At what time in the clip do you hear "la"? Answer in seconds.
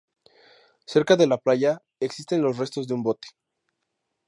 1.27-1.37